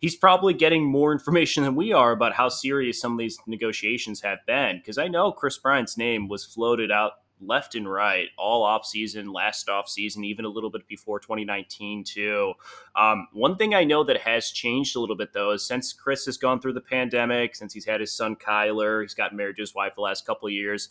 [0.00, 4.20] he's probably getting more information than we are about how serious some of these negotiations
[4.22, 8.62] have been because I know Kris Bryant's name was floated out left and right all
[8.62, 12.54] off season, last off season, even a little bit before 2019 too.
[12.96, 16.26] Um, one thing I know that has changed a little bit though is since Kris
[16.26, 19.62] has gone through the pandemic, since he's had his son Kyler, he's gotten married to
[19.62, 20.88] his wife the last couple of years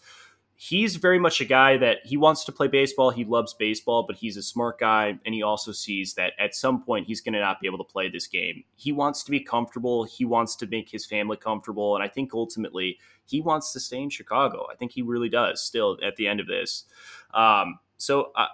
[0.63, 3.09] he's very much a guy that he wants to play baseball.
[3.09, 5.19] He loves baseball, but he's a smart guy.
[5.25, 7.83] And he also sees that at some point he's going to not be able to
[7.83, 8.63] play this game.
[8.77, 10.05] He wants to be comfortable.
[10.05, 11.95] He wants to make his family comfortable.
[11.95, 14.65] And I think ultimately he wants to stay in Chicago.
[14.71, 16.85] I think he really does still at the end of this.
[17.33, 18.47] Um, so uh,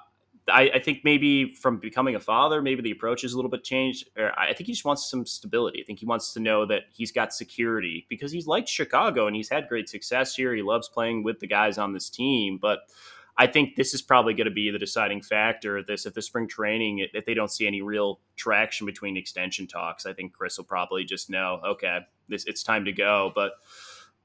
[0.50, 3.64] I, I, think maybe from becoming a father, maybe the approach is a little bit
[3.64, 4.10] changed.
[4.18, 5.82] I think he just wants some stability.
[5.82, 9.36] I think he wants to know that he's got security because he's liked Chicago and
[9.36, 10.54] he's had great success here.
[10.54, 12.80] He loves playing with the guys on this team, but
[13.40, 15.82] I think this is probably going to be the deciding factor.
[15.82, 20.06] This if the spring training, if they don't see any real traction between extension talks,
[20.06, 23.32] I think Kris will probably just know, okay, this it's time to go.
[23.34, 23.54] But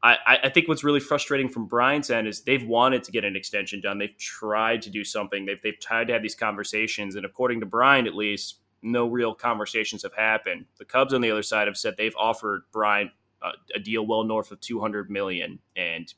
[0.05, 3.37] I, I think what's really frustrating from Bryant's end is they've wanted to get an
[3.37, 3.97] extension done.
[3.97, 5.47] They've tried to do something.
[5.47, 7.15] They've, they've tried to have these conversations.
[7.15, 10.67] And according to Bryant, at least, no real conversations have happened.
[10.79, 13.13] The Cubs on the other side have said they've offered Bryant
[13.43, 15.59] a, a deal well north of 200 million.
[15.75, 16.13] And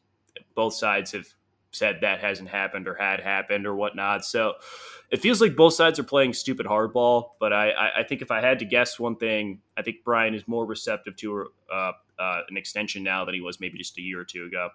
[0.56, 1.28] both sides have
[1.70, 4.24] said that hasn't happened or had happened or whatnot.
[4.24, 4.54] So
[5.12, 7.30] it feels like both sides are playing stupid hardball.
[7.38, 10.48] But I, I, think if I had to guess one thing, I think Bryant is
[10.48, 14.20] more receptive to uh, uh, an extension now than he was maybe just a year
[14.20, 14.68] or two ago.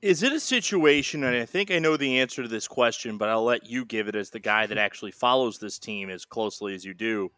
[0.00, 3.28] Is it a situation, and I think I know the answer to this question, but
[3.28, 6.74] I'll let you give it as the guy that actually follows this team as closely
[6.74, 7.32] as you do.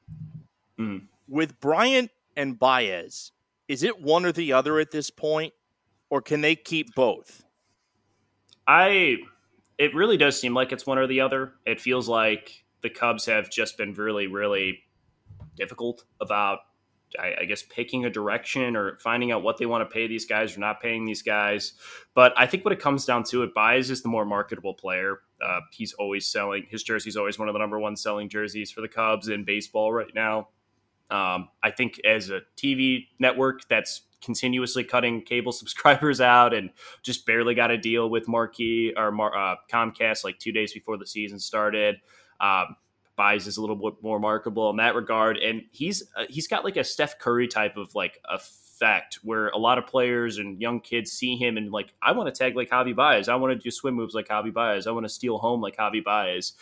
[0.78, 1.06] Mm.
[1.26, 3.32] With Bryant and Baez,
[3.66, 5.54] is it one or the other at this point,
[6.10, 7.44] or can they keep both?
[8.66, 9.16] I,
[9.78, 11.54] it really does seem like it's one or the other.
[11.64, 14.80] It feels like the Cubs have just been really, really
[15.56, 16.58] difficult about
[17.18, 20.24] I, I, guess picking a direction or finding out what they want to pay these
[20.24, 21.72] guys or not paying these guys.
[22.14, 25.20] But I think what it comes down to, it Baez is the more marketable player.
[25.44, 28.80] Uh, he's always selling his jersey's always one of the number one selling jerseys for
[28.80, 30.48] the Cubs in baseball right now.
[31.10, 36.70] Um, I think as a TV network that's continuously cutting cable subscribers out and
[37.02, 41.06] just barely got a deal with Marquee or uh, Comcast like two days before the
[41.06, 41.96] season started.
[42.40, 42.76] Um,
[43.46, 46.76] Is a little bit more marketable in that regard, and he's uh, he's got like
[46.76, 51.12] a Steph Curry type of like effect where a lot of players and young kids
[51.12, 53.70] see him and like I want to tag like Javi Baez, I want to do
[53.70, 56.54] swim moves like Javi Baez, I want to steal home like Javi Baez.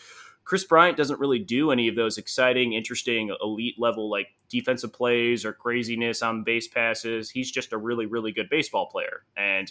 [0.45, 5.45] Kris Bryant doesn't really do any of those exciting, interesting, elite level like defensive plays
[5.45, 7.29] or craziness on base passes.
[7.29, 9.71] He's just a really, really good baseball player, and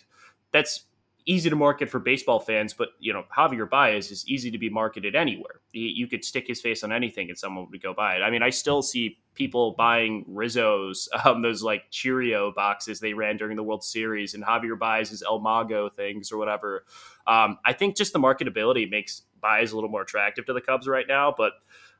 [0.52, 0.86] that's
[1.28, 4.70] easy to market for baseball fans, but you know Javier Baez is easy to be
[4.70, 5.62] marketed anywhere.
[5.74, 8.22] You could stick his face on anything, and someone would go buy it.
[8.22, 13.38] I mean, I still see people buying Rizzo's um, those like Cheerio boxes they ran
[13.38, 16.86] during the World Series, and Javier Baez's El Mago things or whatever.
[17.28, 20.88] Um, I think just the marketability makes Baez a little more attractive to the Cubs
[20.88, 21.54] right now, but.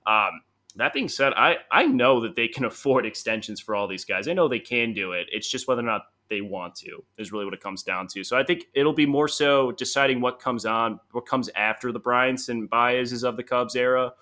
[0.06, 0.42] Um,
[0.78, 4.28] that being said, I, I know that they can afford extensions for all these guys.
[4.28, 5.28] I know they can do it.
[5.32, 8.24] It's just whether or not they want to is really what it comes down to.
[8.24, 12.00] So I think it'll be more so deciding what comes on, what comes after the
[12.00, 14.14] Bryants and Baez's of the Cubs era.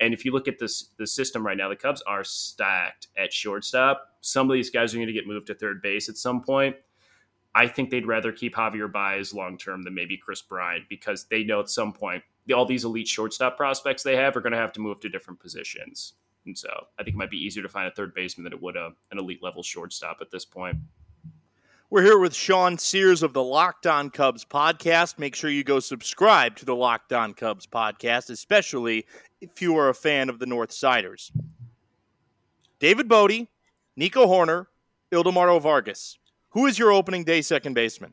[0.00, 3.32] And if you look at this the system right now, the Cubs are stacked at
[3.32, 4.16] shortstop.
[4.20, 6.76] Some of these guys are going to get moved to third base at some point.
[7.54, 11.42] I think they'd rather keep Javier Baez long term than maybe Kris Bryant because they
[11.42, 12.22] know at some point
[12.54, 15.40] all these elite shortstop prospects they have are going to have to move to different
[15.40, 16.14] positions.
[16.46, 18.62] And so I think it might be easier to find a third baseman than it
[18.62, 20.78] would a, an elite level shortstop at this point.
[21.90, 25.18] We're here with Sean Sears of the Locked On Cubs podcast.
[25.18, 29.06] Make sure you go subscribe to the Locked On Cubs podcast, especially
[29.40, 31.32] if you are a fan of the North Siders.
[32.78, 33.48] David Bote,
[33.96, 34.66] Nico Hoerner,
[35.10, 36.18] Ildemaro Vargas.
[36.50, 38.12] Who is your opening day second baseman?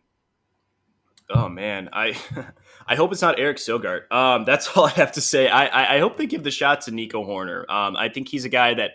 [1.30, 2.16] Oh man, I
[2.88, 4.10] I hope it's not Eric Sogard.
[4.10, 5.50] Um, that's all I have to say.
[5.50, 7.70] I, I, I hope they give the shot to Nico Hoerner.
[7.70, 8.92] Um, I think he's a guy that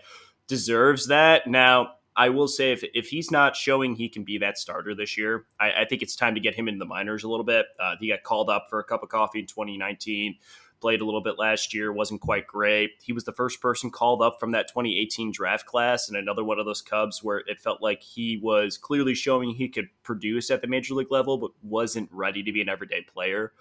[0.46, 1.46] deserves that.
[1.46, 5.16] Now, I will say if if he's not showing he can be that starter this
[5.16, 7.66] year, I, I think it's time to get him into the minors a little bit.
[7.78, 10.36] Uh, he got called up for a cup of coffee in 2019
[10.80, 12.92] played a little bit last year, wasn't quite great.
[13.02, 16.58] He was the first person called up from that 2018 draft class, and another one
[16.58, 20.62] of those Cubs where it felt like he was clearly showing he could produce at
[20.62, 23.52] the major league level, but wasn't ready to be an everyday player.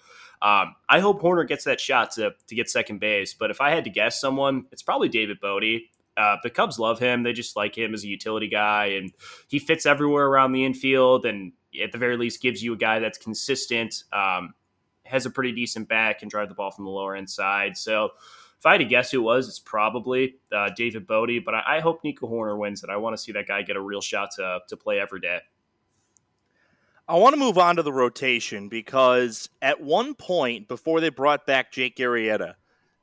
[0.42, 3.70] Um, I hope Hoerner gets that shot to, to get second base, but if I
[3.70, 5.82] had to guess someone, it's probably David Bote.
[6.20, 7.22] Uh, the Cubs love him.
[7.22, 9.10] They just like him as a utility guy, and
[9.48, 11.24] he fits everywhere around the infield.
[11.24, 11.52] And
[11.82, 14.04] at the very least, gives you a guy that's consistent.
[14.12, 14.52] Um,
[15.04, 17.76] has a pretty decent back, can drive the ball from the lower end side.
[17.76, 18.10] So
[18.58, 21.42] if I had to guess who it was, it's probably uh, David Bote.
[21.44, 22.90] But I, I, hope Nico Hoerner wins it.
[22.90, 25.38] I want to see that guy get a real shot to, to play every day.
[27.08, 31.44] I want to move on to the rotation because at one point before they brought
[31.46, 32.54] back Jake Arrieta,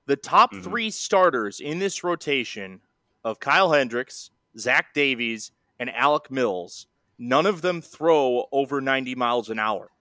[0.06, 0.62] the top mm-hmm.
[0.62, 2.80] three starters in this rotation
[3.28, 6.88] of Kyle Hendricks, Zach Davies, and Alec Mills,
[7.20, 9.92] none of them throw over 90 miles an hour.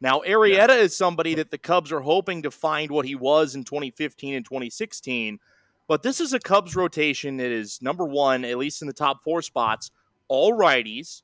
[0.00, 0.76] Now, Arrieta yeah.
[0.76, 4.44] is somebody that the Cubs are hoping to find what he was in 2015 and
[4.44, 5.38] 2016.
[5.86, 9.22] But this is a Cubs rotation that is number one, at least in the top
[9.22, 9.90] four spots,
[10.28, 11.22] all righties.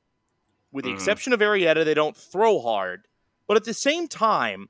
[0.71, 0.97] With the mm-hmm.
[0.97, 3.09] exception of Arrieta, they don't throw hard.
[3.47, 4.69] But at the same time,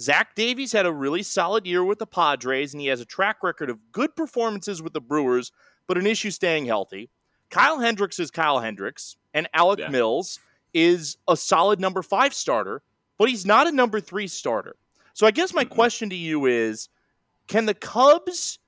[0.00, 3.42] Zach Davies had a really solid year with the Padres, and he has a track
[3.42, 5.52] record of good performances with the Brewers,
[5.86, 7.10] but an issue staying healthy.
[7.50, 9.88] Kyle Hendricks is Kyle Hendricks, and Alec yeah.
[9.88, 10.40] Mills
[10.72, 12.82] is a solid number five starter
[13.18, 14.76] but he's not a number three starter.
[15.12, 16.88] So I guess my question to you is
[17.46, 18.58] can the Cubs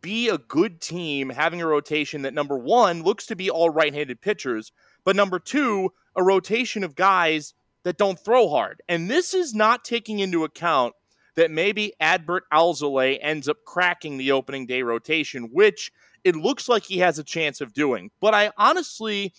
[0.00, 3.92] be a good team having a rotation that number one looks to be all right
[3.92, 4.72] handed pitchers,
[5.04, 8.82] but number two, a rotation of guys that don't throw hard?
[8.88, 10.94] And this is not taking into account
[11.34, 15.92] that maybe Adbert Alzolay ends up cracking the opening day rotation, which
[16.24, 18.10] it looks like he has a chance of doing.
[18.20, 19.32] But I honestly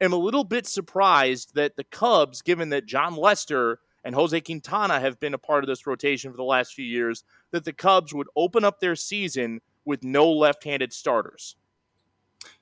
[0.00, 5.00] am a little bit surprised that the Cubs, given that Jon Lester and Jose Quintana
[5.00, 8.14] have been a part of this rotation for the last few years, that the Cubs
[8.14, 11.56] would open up their season with no left handed starters.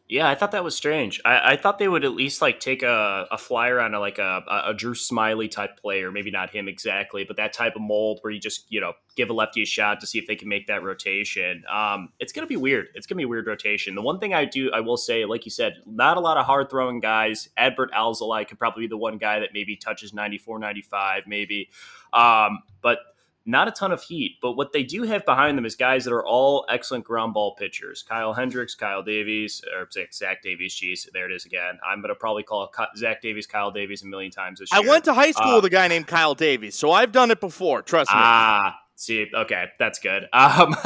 [0.09, 1.21] Yeah, I thought that was strange.
[1.25, 4.19] I, I, thought they would at least like take a, a flyer on a, like
[4.19, 8.21] a, a Drew Smyly type player, maybe not him exactly, but that type of mold
[8.21, 10.49] where you just you know give a lefty a shot to see if they can
[10.49, 11.65] make that rotation.
[11.69, 12.87] Um, it's gonna be weird.
[12.95, 13.97] It's gonna be a weird rotation.
[13.97, 16.47] The one thing I do, I will say, like you said, not a lot of
[16.47, 17.49] hard throwing guys.
[17.59, 21.69] Adbert Alzolay could probably be the one guy that maybe touches 94, 95, maybe.
[22.13, 23.01] Um, but
[23.47, 26.13] not a ton of heat, but what they do have behind them is guys that
[26.13, 28.03] are all excellent ground ball pitchers.
[28.03, 30.75] Kyle Hendricks, Kyle Davies, or Zach Davies.
[30.75, 31.79] Jeez, there it is again.
[31.87, 34.83] I'm going to probably call Zach Davies Kyle Davies a million times this year.
[34.83, 37.31] I went to high school uh, with a guy named Kyle Davies, so I've done
[37.31, 37.83] it before.
[37.83, 38.17] Trust me.
[38.19, 40.29] Ah, see, okay, that's good.
[40.33, 40.77] Um,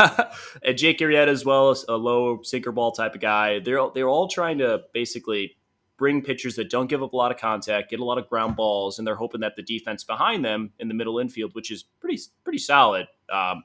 [0.63, 3.61] and Jake Arrieta as well, a low sinker ball type of guy.
[3.61, 5.57] They're they're all trying to basically
[6.01, 8.57] bring pitchers that don't give up a lot of contact, get a lot of ground
[8.57, 11.85] balls, and they're hoping that the defense behind them in the middle infield, which is
[12.01, 13.63] pretty pretty solid, um,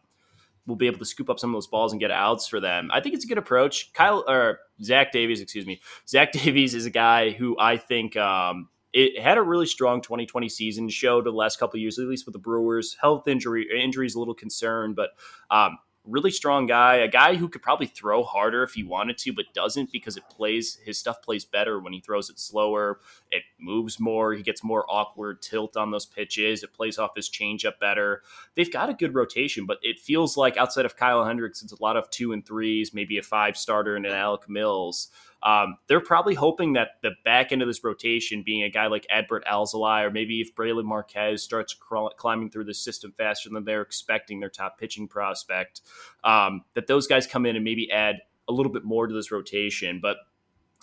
[0.67, 2.89] will be able to scoop up some of those balls and get outs for them.
[2.91, 3.93] I think it's a good approach.
[3.93, 8.15] Kyle or Zach Davies, excuse me, Zach Davies is a guy who I think.
[8.17, 10.88] Um, it had a really strong 2020 season.
[10.88, 12.95] Showed the last couple years, at least with the Brewers.
[13.02, 15.10] Health injury injuries a little concern, but
[15.52, 19.34] um, really strong guy, a guy who could probably throw harder if he wanted to,
[19.34, 23.00] but doesn't because it plays his stuff plays better when he throws it slower.
[23.32, 24.34] It moves more.
[24.34, 26.63] He gets more awkward tilt on those pitches.
[26.63, 28.24] It plays off his changeup better.
[28.56, 31.82] They've got a good rotation, but it feels like outside of Kyle Hendricks, it's a
[31.82, 35.10] lot of two and threes, maybe a five starter and an Alec Mills.
[35.43, 39.06] Um, they're probably hoping that the back end of this rotation, being a guy like
[39.10, 43.63] Adbert Alzolay, or maybe if Brailyn Marquez starts crawl- climbing through the system faster than
[43.63, 45.82] they're expecting, their top pitching prospect,
[46.24, 48.15] um, that those guys come in and maybe add
[48.48, 50.00] a little bit more to this rotation.
[50.02, 50.17] But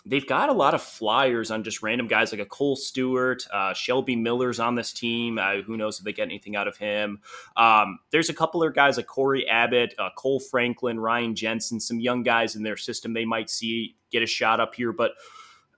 [0.04, 3.72] they've got a lot of flyers on just random guys like a Kohl Stewart, uh,
[3.72, 5.38] Shelby Miller's on this team.
[5.38, 7.20] Uh, who knows if they get anything out of him?
[7.56, 12.00] Um, there's a couple of guys like Corey Abbott, uh, Kohl Franklin, Ryan Jensen, some
[12.00, 14.92] young guys in their system they might see get a shot up here.
[14.92, 15.12] But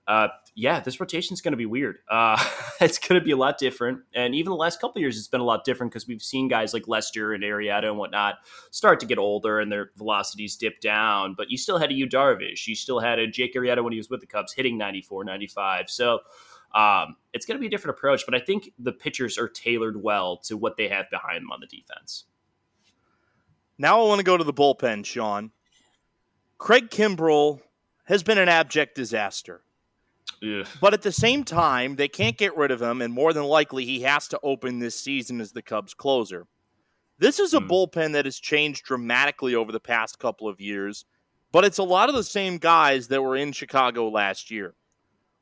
[0.07, 1.97] uh, yeah, this rotation is going to be weird.
[2.09, 2.41] Uh,
[2.81, 3.99] it's going to be a lot different.
[4.15, 6.73] And even the last couple years, it's been a lot different because we've seen guys
[6.73, 8.35] like Lester and Arrieta and whatnot
[8.71, 11.35] start to get older and their velocities dip down.
[11.37, 12.67] But you still had a Yu Darvish.
[12.67, 15.89] You still had a Jake Arrieta when he was with the Cubs hitting 94, 95.
[15.89, 16.19] So
[16.73, 18.23] um, it's going to be a different approach.
[18.25, 21.59] But I think the pitchers are tailored well to what they have behind them on
[21.59, 22.23] the defense.
[23.77, 25.51] Now I want to go to the bullpen, Sean.
[26.57, 27.59] Craig Kimbrel
[28.05, 29.64] has been an abject disaster.
[30.81, 33.85] But at the same time, they can't get rid of him, and more than likely,
[33.85, 36.47] he has to open this season as the Cubs closer.
[37.17, 37.67] This is a mm.
[37.67, 41.05] bullpen that has changed dramatically over the past couple of years,
[41.51, 44.75] but it's a lot of the same guys that were in Chicago last year.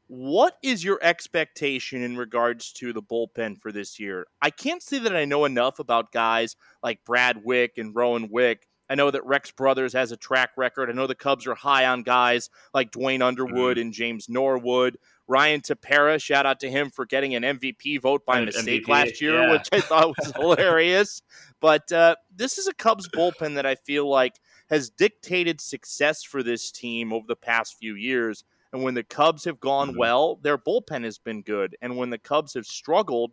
[0.08, 4.28] What is your expectation in regards to the bullpen for this year?
[4.42, 8.68] I can't say that I know enough about guys like Brad Wieck and Rowan Wick
[8.94, 10.88] I know that Rex Brothers has a track record.
[10.88, 13.88] I know the Cubs are high on guys like Duane Underwood mm-hmm.
[13.88, 15.00] and James Norwood.
[15.28, 19.20] Ryan Tepera, shout out to him for getting an MVP vote by mistake MVP, last
[19.20, 19.52] year, yeah.
[19.52, 21.24] which I thought was hilarious.
[21.60, 24.40] But uh, this is a Cubs bullpen that I feel like
[24.70, 28.44] has dictated success for this team over the past few years.
[28.74, 29.98] And when the Cubs have gone mm-hmm.
[29.98, 31.76] well, their bullpen has been good.
[31.82, 33.32] And when the Cubs have struggled,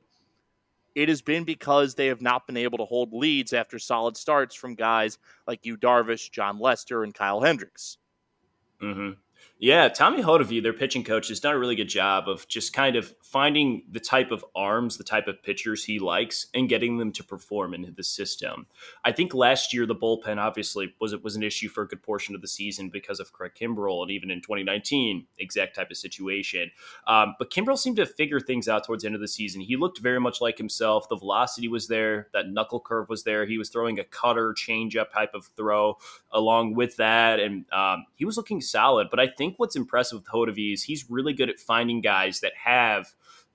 [0.95, 4.55] it has been because they have not been able to hold leads after solid starts
[4.55, 7.99] from guys like Yu Darvish, Jon Lester, and Kyle Hendricks.
[8.83, 9.11] Mm-hmm.
[9.63, 12.97] Yeah, Tommy Hottovy, their pitching coach, has done a really good job of just kind
[12.97, 17.13] of finding the type of arms, the type of pitchers he likes, and getting them
[17.13, 18.67] to perform in the system.
[19.05, 22.35] I think last year the bullpen obviously was was an issue for a good portion
[22.35, 26.71] of the season because of Craig Kimbrel, and even in 2019, exact type of situation.
[27.07, 29.61] Um, but Kimbrel seemed to figure things out towards the end of the season.
[29.61, 31.07] He looked very much like himself.
[31.11, 33.45] The velocity was there, that knuckle curve was there.
[33.45, 35.99] He was throwing a cutter, changeup type of throw
[36.33, 39.09] along with that, and um, he was looking solid.
[39.11, 42.41] But I think think what's impressive with Hottovy is he's really good at finding guys
[42.41, 43.09] that have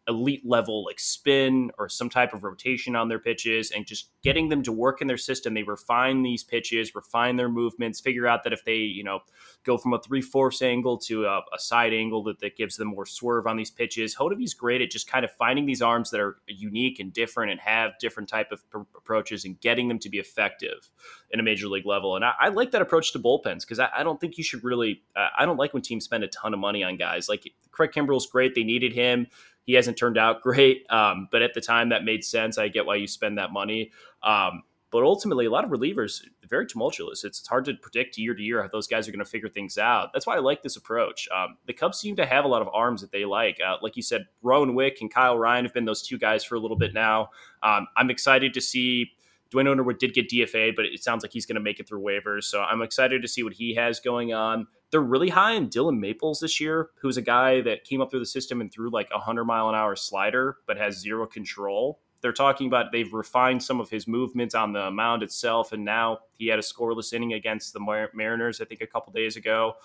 [0.07, 4.49] elite level like spin or some type of rotation on their pitches and just getting
[4.49, 5.53] them to work in their system.
[5.53, 9.19] They refine these pitches, refine their movements, figure out that if they, you know,
[9.63, 12.89] go from a three fourths angle to a, a, side angle that, that gives them
[12.89, 14.15] more swerve on these pitches.
[14.15, 17.59] Hottovy's great at just kind of finding these arms that are unique and different and
[17.59, 20.91] have different type of pr- approaches and getting them to be effective
[21.31, 22.15] in a major league level.
[22.15, 24.63] And I, I like that approach to bullpens because I, I, don't think you should
[24.63, 27.27] really, uh, I don't like when teams spend a ton of money on guys.
[27.27, 28.53] Like Craig Kimbrel's great.
[28.53, 29.27] They needed him.
[29.65, 32.57] He hasn't turned out great, um, but at the time that made sense.
[32.57, 33.91] I get why you spend that money.
[34.23, 37.23] Um, but ultimately, a lot of relievers very tumultuous.
[37.23, 39.77] It's hard to predict year to year how those guys are going to figure things
[39.77, 40.13] out.
[40.13, 41.27] That's why I like this approach.
[41.35, 43.59] Um, the Cubs seem to have a lot of arms that they like.
[43.65, 46.55] Uh, like you said, Rowan Wick and Kyle Ryan have been those two guys for
[46.55, 47.29] a little bit now.
[47.63, 49.11] Um, I'm excited to see.
[49.55, 52.01] Duane Underwood did get DFA, but it sounds like he's going to make it through
[52.01, 52.43] waivers.
[52.43, 54.67] So I'm excited to see what he has going on.
[54.91, 58.19] They're really high in Dylan Maples this year, who's a guy that came up through
[58.19, 62.01] the system and threw like a 100 mile an hour slider, but has zero control.
[62.19, 66.19] They're talking about they've refined some of his movements on the mound itself, and now
[66.37, 69.75] he had a scoreless inning against the Mar- Mariners, I think, a couple days ago.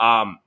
[0.00, 0.38] Um,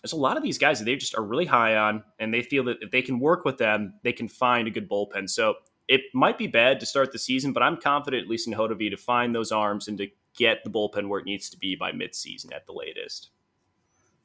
[0.00, 2.42] there's a lot of these guys that they just are really high on, and they
[2.42, 5.28] feel that if they can work with them, they can find a good bullpen.
[5.28, 5.54] So
[5.88, 8.90] it might be bad to start the season, but I'm confident, at least in Hottovy,
[8.90, 11.92] to find those arms and to get the bullpen where it needs to be by
[11.92, 13.30] midseason at the latest.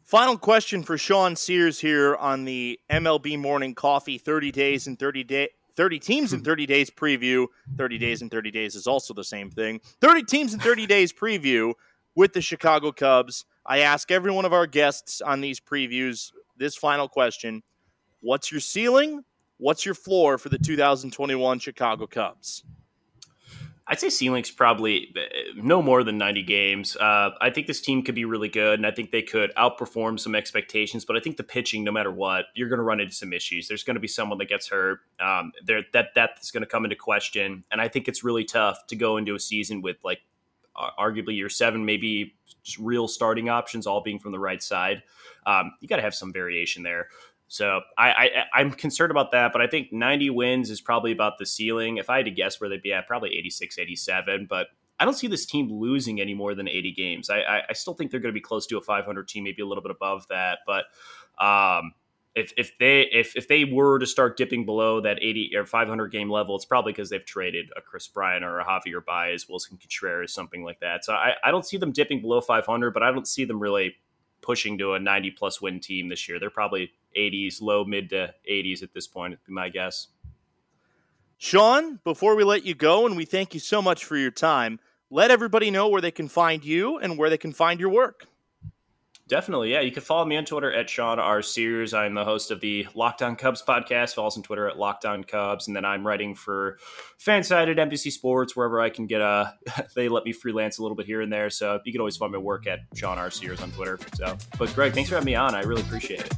[0.03, 5.23] Final question for Sean Sears here on the MLB Morning Coffee 30 days and 30
[5.25, 7.45] day 30 teams in 30 days preview.
[7.77, 9.81] 30 days in 30 days is also the same thing.
[9.99, 11.73] 30 teams in 30 days preview
[12.15, 13.43] with the Chicago Cubs.
[13.65, 17.61] I ask every one of our guests on these previews this final question
[18.21, 19.23] What's your ceiling?
[19.57, 22.63] What's your floor for the 2021 Chicago Cubs?
[23.89, 25.21] I'd say ceiling's probably uh,
[25.55, 26.97] no more than 90 games.
[26.97, 30.19] Uh, I think this team could be really good, and I think they could outperform
[30.19, 31.05] some expectations.
[31.05, 33.67] But I think the pitching, no matter what, you're going to run into some issues.
[33.69, 34.99] There's going to be someone that gets hurt.
[35.21, 38.87] Um, there that that's going to come into question, and I think it's really tough
[38.87, 40.19] to go into a season with like
[40.99, 42.35] arguably your seven, maybe
[42.79, 45.01] real starting options, all being from the right side.
[45.45, 47.07] Um, you got to have some variation there.
[47.47, 51.37] So I, I am concerned about that, but I think 90 wins is probably about
[51.37, 51.97] the ceiling.
[51.97, 54.47] If I had to guess where they'd be at, probably 86, 87.
[54.49, 54.67] But
[54.99, 57.29] I don't see this team losing any more than 80 games.
[57.29, 59.61] I, I, I still think they're going to be close to a 500 team, maybe
[59.61, 60.59] a little bit above that.
[60.65, 60.85] But
[61.43, 61.93] um,
[62.35, 66.11] if if they if if they were to start dipping below that 80 or 500
[66.11, 69.79] game level, it's probably because they've traded a Kris Bryant or a Javier Baez, Willson
[69.79, 71.05] Contreras, something like that.
[71.05, 73.95] So I, I don't see them dipping below 500, but I don't see them really
[74.47, 76.39] pushing to a 90 plus win team this year.
[76.39, 80.07] They're probably 80s, low mid to 80s at this point, be my guess.
[81.37, 84.79] Sean, before we let you go, and we thank you so much for your time,
[85.09, 88.25] let everybody know where they can find you and where they can find your work.
[89.27, 89.81] Definitely, yeah.
[89.81, 91.41] You can follow me on Twitter at Sean R.
[91.41, 91.93] Sears.
[91.93, 94.15] I'm the host of the Locked On Cubs podcast.
[94.15, 96.77] Follow us on Twitter at Locked On Cubs, and then I'm writing for
[97.19, 99.83] Fansided NBC Sports wherever I can get uh, a.
[99.95, 102.31] they let me freelance a little bit here and there, so you can always find
[102.31, 103.29] my work at Sean R.
[103.29, 103.99] Sears on Twitter.
[104.15, 105.53] So, but Greg, thanks for having me on.
[105.55, 106.33] I really appreciate it.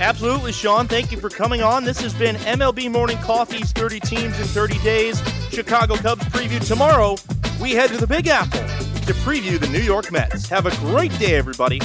[0.00, 0.86] Absolutely, Sean.
[0.86, 1.82] Thank you for coming on.
[1.82, 5.20] This has been MLB Morning Coffee's 30 Teams in 30 Days
[5.50, 6.64] Chicago Cubs preview.
[6.64, 7.16] Tomorrow,
[7.60, 10.48] we head to the Big Apple to preview the New York Mets.
[10.48, 11.80] Have a great day, everybody.